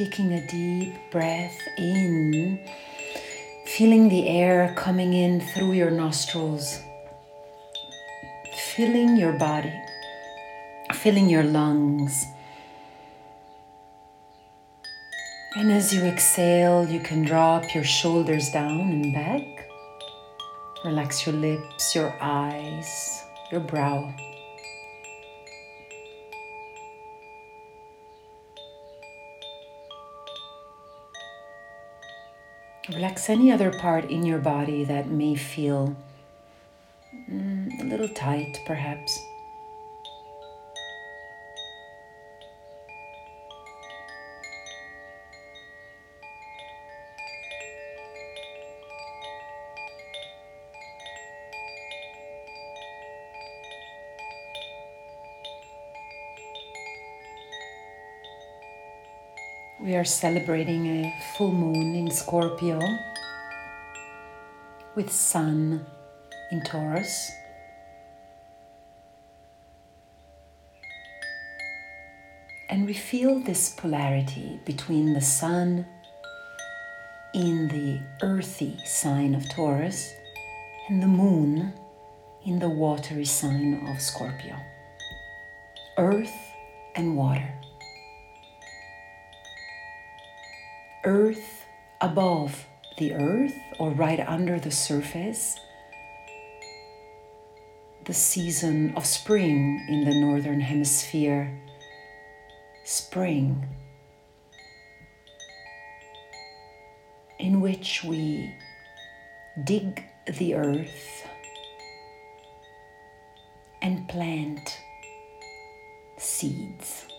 [0.00, 2.58] taking a deep breath in,
[3.66, 6.80] feeling the air coming in through your nostrils,
[8.74, 9.74] filling your body,
[10.94, 12.24] filling your lungs.
[15.56, 19.68] And as you exhale, you can drop your shoulders down and back.
[20.82, 24.14] Relax your lips, your eyes, your brow.
[32.94, 35.94] Relax any other part in your body that may feel
[37.30, 39.20] mm, a little tight, perhaps.
[59.90, 62.78] We are celebrating a full moon in Scorpio
[64.94, 65.84] with Sun
[66.52, 67.32] in Taurus.
[72.68, 75.84] And we feel this polarity between the Sun
[77.34, 80.14] in the earthy sign of Taurus
[80.88, 81.72] and the Moon
[82.46, 84.54] in the watery sign of Scorpio.
[85.98, 86.38] Earth
[86.94, 87.52] and water.
[91.10, 91.64] Earth
[92.00, 92.66] above
[92.96, 95.58] the earth or right under the surface,
[98.04, 101.52] the season of spring in the northern hemisphere,
[102.84, 103.66] spring,
[107.40, 108.54] in which we
[109.64, 110.04] dig
[110.38, 111.26] the earth
[113.82, 114.78] and plant
[116.18, 117.09] seeds.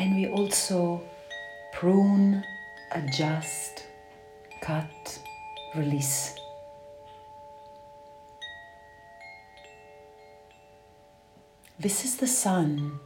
[0.00, 1.02] And we also
[1.74, 2.42] prune,
[2.92, 3.84] adjust,
[4.62, 5.20] cut,
[5.76, 6.34] release.
[11.78, 12.98] This is the sun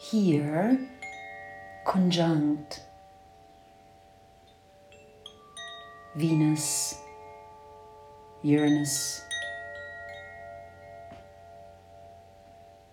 [0.00, 0.76] here,
[1.86, 2.80] conjunct
[6.16, 6.96] Venus,
[8.42, 9.22] Uranus,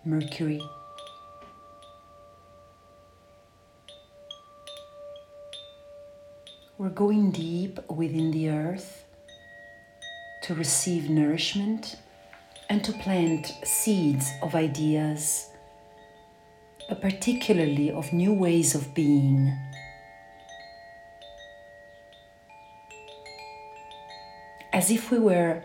[0.04, 0.62] Mercury.
[6.84, 9.06] We're going deep within the earth
[10.42, 11.96] to receive nourishment
[12.68, 15.48] and to plant seeds of ideas,
[16.86, 19.58] but particularly of new ways of being.
[24.70, 25.62] As if we were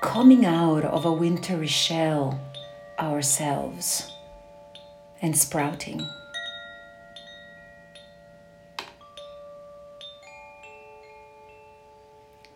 [0.00, 2.36] coming out of a wintry shell
[2.98, 4.10] ourselves
[5.22, 6.04] and sprouting.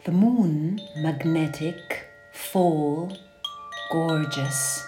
[0.04, 3.16] The moon, magnetic, full,
[3.92, 4.84] gorgeous,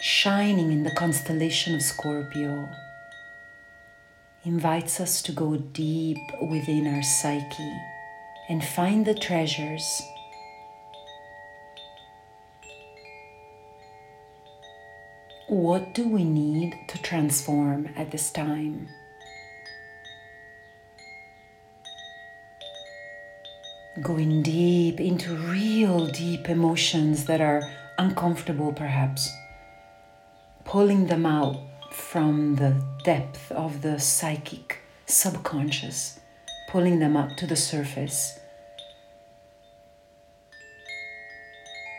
[0.00, 2.68] shining in the constellation of Scorpio,
[4.42, 6.18] invites us to go deep
[6.50, 7.76] within our psyche
[8.48, 10.02] and find the treasures.
[15.46, 18.88] What do we need to transform at this time?
[24.02, 27.62] Going deep into real deep emotions that are
[27.98, 29.30] uncomfortable, perhaps,
[30.64, 31.56] pulling them out
[31.92, 36.20] from the depth of the psychic subconscious,
[36.68, 38.38] pulling them up to the surface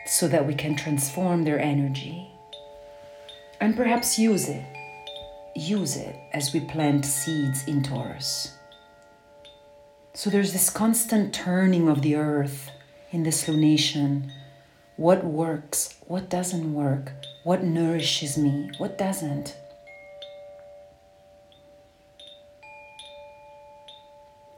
[0.06, 2.28] so that we can transform their energy
[3.60, 4.64] and perhaps use it.
[5.54, 8.56] Use it as we plant seeds in Taurus.
[10.14, 12.70] So there's this constant turning of the earth
[13.12, 14.30] in this lunation.
[14.96, 15.94] What works?
[16.06, 17.12] What doesn't work?
[17.44, 18.70] What nourishes me?
[18.76, 19.56] What doesn't?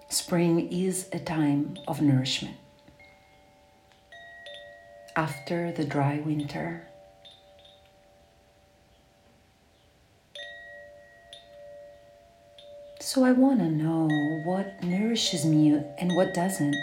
[0.09, 2.57] Spring is a time of nourishment.
[5.15, 6.89] After the dry winter,
[13.15, 14.09] So I want to know
[14.43, 16.75] what nourishes me and what doesn't.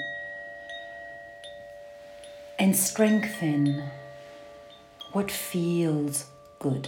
[2.57, 3.83] And strengthen
[5.11, 6.87] what feels good.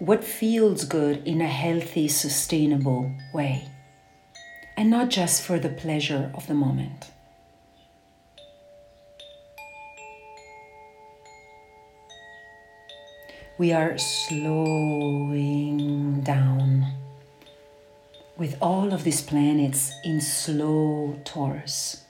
[0.00, 3.68] What feels good in a healthy, sustainable way,
[4.76, 7.11] and not just for the pleasure of the moment.
[13.58, 15.42] We are slowing
[16.22, 16.86] down
[18.36, 22.04] with all of these planets in slow Taurus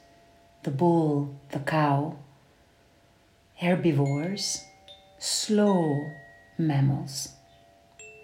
[0.62, 2.17] the bull, the cow,
[3.56, 4.65] herbivores,
[5.19, 6.09] slow
[6.56, 7.31] mammals,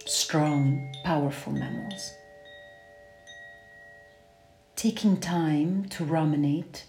[0.07, 2.13] strong, powerful mammals.
[4.77, 6.85] Taking time to ruminate,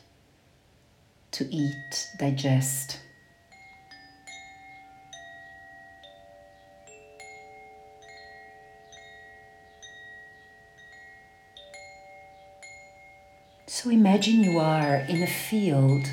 [1.32, 3.00] to eat, digest.
[13.82, 16.06] So imagine you are in a field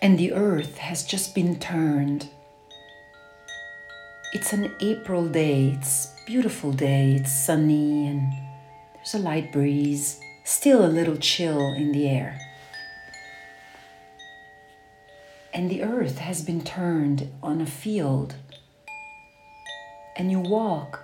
[0.00, 2.28] and the earth has just been turned.
[4.32, 8.32] It's an April day, it's beautiful day, it's sunny and
[8.94, 12.38] there's a light breeze, still a little chill in the air.
[15.52, 18.36] And the earth has been turned on a field
[20.14, 21.02] and you walk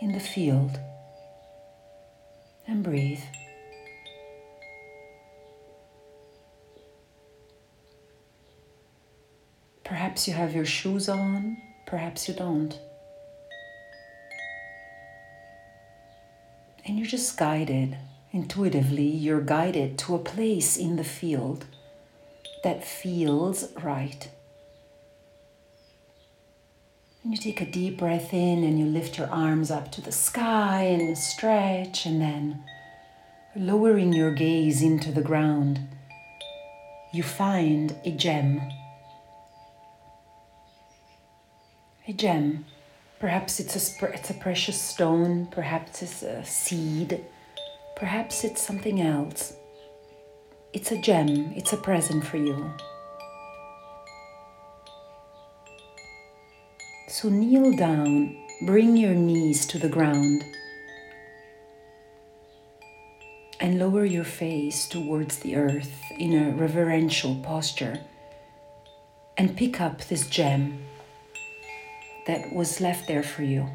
[0.00, 0.78] in the field
[2.66, 3.22] and breathe.
[9.84, 12.78] Perhaps you have your shoes on, perhaps you don't.
[16.84, 17.96] And you're just guided,
[18.32, 21.66] intuitively, you're guided to a place in the field
[22.64, 24.28] that feels right.
[27.26, 30.12] And you take a deep breath in and you lift your arms up to the
[30.12, 32.62] sky and stretch, and then
[33.56, 35.80] lowering your gaze into the ground,
[37.12, 38.60] you find a gem.
[42.06, 42.64] A gem.
[43.18, 47.24] Perhaps it's a, it's a precious stone, perhaps it's a seed,
[47.96, 49.52] perhaps it's something else.
[50.72, 52.72] It's a gem, it's a present for you.
[57.16, 60.44] So kneel down, bring your knees to the ground,
[63.58, 68.00] and lower your face towards the earth in a reverential posture.
[69.38, 70.84] And pick up this gem
[72.26, 73.66] that was left there for you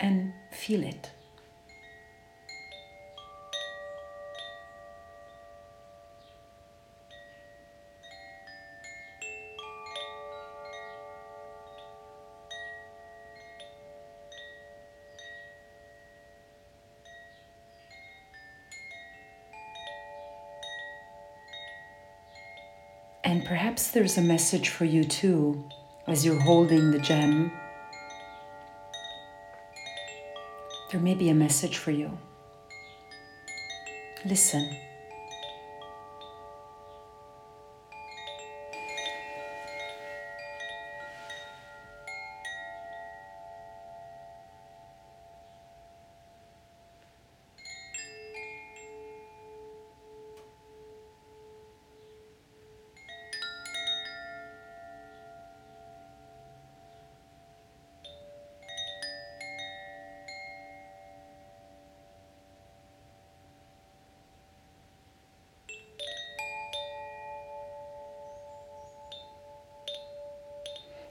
[0.00, 1.10] and feel it.
[23.26, 25.64] And perhaps there's a message for you too
[26.06, 27.50] as you're holding the gem.
[30.92, 32.16] There may be a message for you.
[34.24, 34.76] Listen.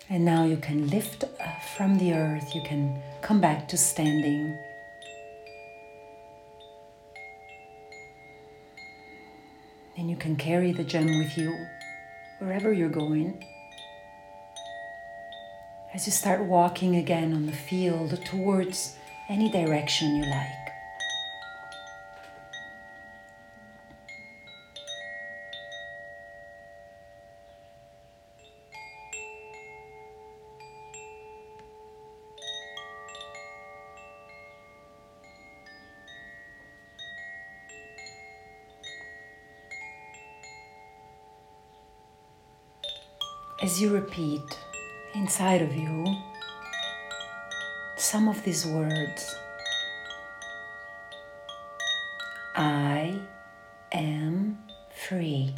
[0.10, 4.58] And now you can lift uh, from the earth, you can come back to standing.
[9.98, 11.58] And you can carry the gem with you
[12.40, 13.44] wherever you're going.
[15.94, 18.98] As you start walking again on the field towards
[19.30, 20.65] any direction you like.
[43.66, 44.60] As you repeat
[45.16, 46.06] inside of you
[47.98, 49.36] some of these words
[52.56, 53.20] I
[53.92, 54.60] am
[55.08, 55.56] free.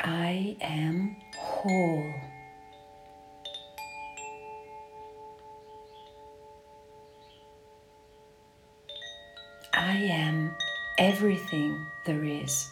[0.00, 2.21] I am whole.
[11.22, 12.68] everything there is.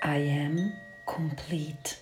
[0.00, 0.74] I am
[1.08, 1.98] complete.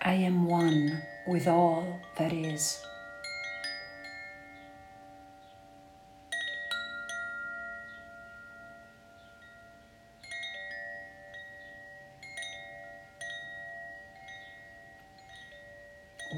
[0.00, 2.87] I am one with all that is.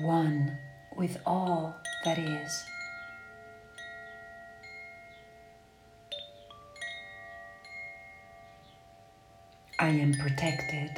[0.00, 0.56] One
[0.96, 1.74] with all
[2.06, 2.64] that is.
[9.78, 10.90] I am protected.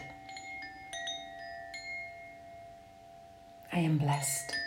[3.73, 4.62] I am blessed.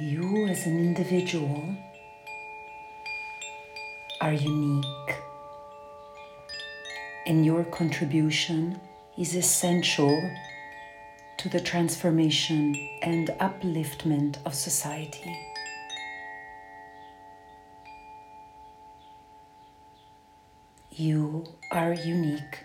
[0.00, 1.62] You, as an individual,
[4.22, 5.14] are unique,
[7.26, 8.80] and your contribution
[9.18, 10.18] is essential
[11.36, 15.36] to the transformation and upliftment of society.
[20.92, 22.64] You are unique,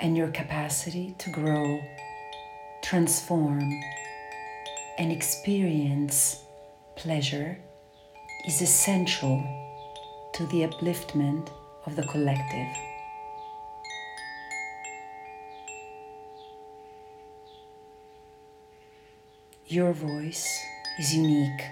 [0.00, 1.82] and your capacity to grow
[2.90, 3.70] transform,
[4.98, 6.42] and experience
[6.96, 7.56] pleasure
[8.48, 9.38] is essential
[10.34, 11.48] to the upliftment
[11.86, 12.66] of the collective.
[19.68, 20.60] Your voice
[20.98, 21.62] is unique.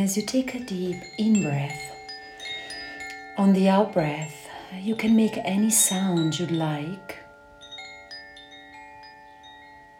[0.00, 1.94] And as you take a deep in breath,
[3.36, 4.48] on the out breath,
[4.80, 7.18] you can make any sound you'd like.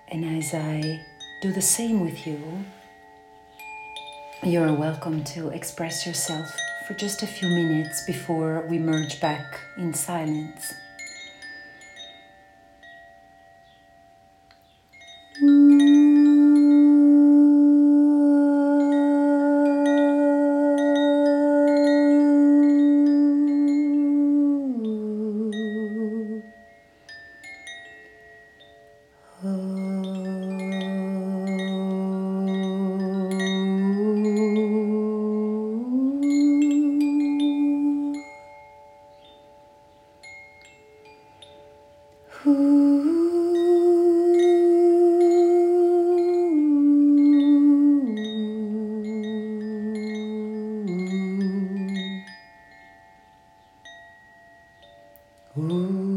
[0.08, 1.04] And as I
[1.42, 2.64] do the same with you,
[4.42, 6.50] you're welcome to express yourself
[6.88, 10.72] for just a few minutes before we merge back in silence.
[55.58, 56.10] Ooh.